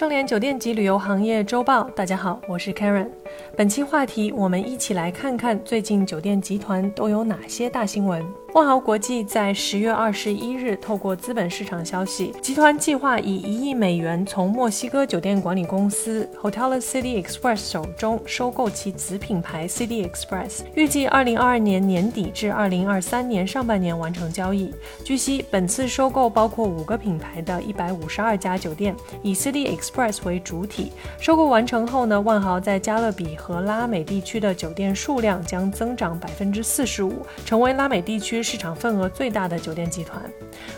[0.00, 3.06] 盛联酒店及旅游行业周报，大家好，我是 Karen。
[3.54, 8.24] 本期话题，我们一起来看看最近酒店集团都有哪些大新闻。
[8.54, 24.74] 万豪国际在十月二十一日透过资本市场消息，集团计划以一亿美元从墨西哥酒店管理公司 Hotel City Express 手中收购其子品牌 City Express，预计二零二二年年底至二零二三年上半年完成交易。
[25.04, 29.89] 据悉，本次收购包括五个品牌的一百五十二家酒店，以 City Express
[30.24, 30.92] 为主体。
[31.18, 38.42] 收购完成后呢，万豪在加勒比和拉美地区的酒店数量将增长百分之四十五，成为拉美地区。
[38.42, 40.20] 市场份额最大的酒店集团，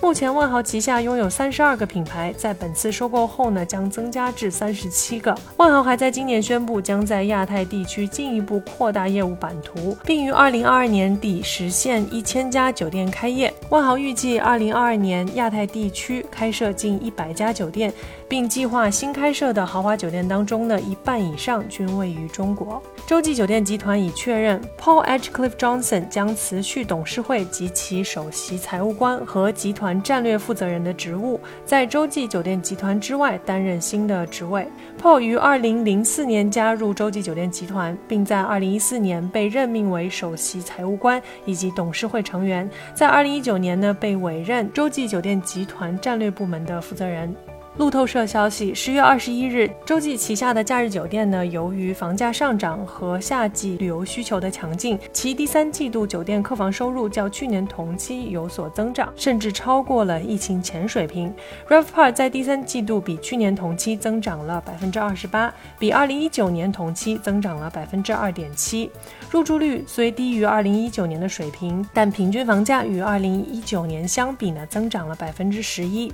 [0.00, 5.36] 目前万豪旗下拥有三十二个品牌，在本次收购后呢，将增加至三十七个。
[5.56, 13.52] 万豪还在今年宣布，将在亚太地区进一步扩大业务版图，并于二零二二年底实现一千家酒店开业。
[13.70, 17.92] 万豪预计二零二二年亚太地区开设近一百家酒店，
[18.28, 22.82] 并计划新开设的豪华酒店当中呢，一半以上均位于中国。
[23.06, 34.68] 洲际酒店集团已确认，Paul Edgecliff Johnson 将辞去董事会及其首席财务官和集团战略负责人的职务，在洲际酒店集团之外担任新的职位。
[35.00, 47.34] Paul 于2004年加入洲际酒店集团，并在2014年被任命为首席财务官以及董事会成员，在2019年呢被委任洲际酒店集团战略部门的负责人。
[47.78, 61.32] 路透社消息，十月二十一日，洲际旗下的假日酒店呢，由于房价上涨和夏季旅游需求的强劲，其第三季度酒店客房收入较去年同期有所增长，甚至超过了疫情前水平。
[61.68, 68.90] RevPAR 在第三季度比去年同期增长了百分之二十八，比二零一九年同期增长了百分之二点七。
[69.30, 76.12] 入住率虽低于二零一九年的水平，但平均房价与二零一九年相比呢，增长了百分之十一。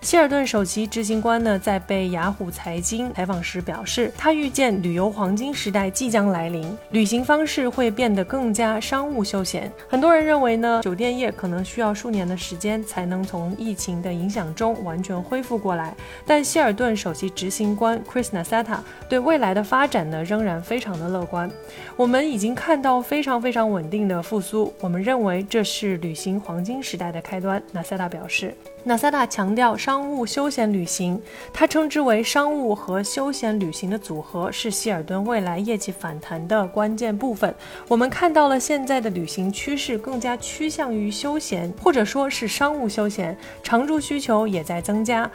[0.00, 9.70] 希尔顿首席执行官呢，在被雅虎财经采访时表示，他预见旅游黄金时代即将来临，旅行方式会变得更加商务休闲。
[9.88, 15.94] 很多人认为呢，酒店业可能需要数年的时间才能从疫情的影响中完全恢复过来。
[16.24, 18.78] 但希尔顿首席执行官 Chris Nassetta
[19.08, 21.50] 对未来的发展呢，仍然非常的乐观。
[21.96, 27.60] 我们已经看到非常非常稳定的复苏，我们认为这是旅行黄金时代的开端。
[27.74, 28.54] Nassetta 表示。
[28.84, 31.18] 纳萨达强调商务休闲旅行，
[31.50, 37.54] 它称之为商务和休闲旅行的组合是希尔顿未来业绩反弹的关键部分。
[37.88, 45.30] 我们看到了现在的旅行趋势更加趋向于休闲，或者说是商务休闲，常住需求也在增加。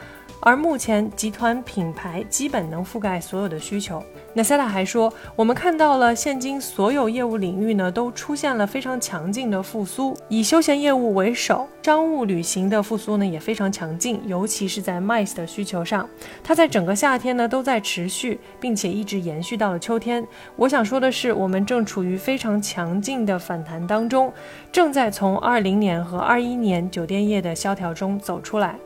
[0.46, 4.02] 而目前集团品牌基本能覆盖所有的需求。
[4.34, 16.06] 纳塞塔还说，我们看到了现今所有业务领域呢都出现了非常强劲的复苏，以休闲业务为首，商务旅行的复苏呢也非常强劲，尤其是在 MICE 的需求上，
[16.42, 20.26] 它在整个夏天呢都在持续，并且一直延续到了秋天。
[20.56, 24.30] 我想说的是，我们正处于非常强劲的反弹当中，
[24.70, 28.76] 正在从二零年和二一年酒店业的萧条中走出来。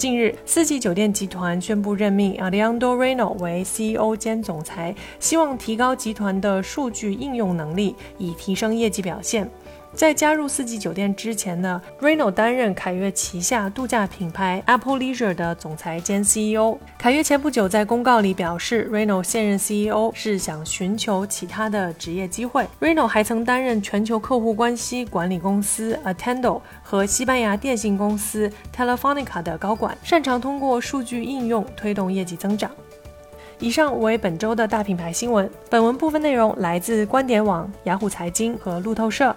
[0.00, 9.46] 近日，四季酒店集团宣布任命 Aliando Reno 为 CEO 兼总裁，希望提高集团的数据应用能力，以提升业绩表现。
[9.92, 16.78] 在加入四季酒店之前呢，Reno 担任凯悦旗下度假品牌 Apple Leisure 的总裁兼 CEO。
[16.96, 22.66] 凯悦前不久在公告里表示，Reno 现任 CEO 是想寻求其他的职业机会。
[22.80, 32.70] Reno 还曾担任全球客户关系管理公司 Attendo 和西班牙电信公司 Telefonica 的高管，擅长通过数据应用推动业绩增长。
[33.58, 35.50] 以上为本周的大品牌新闻。
[35.68, 39.36] 本文部分内容来自观点网、雅虎财经和路透社。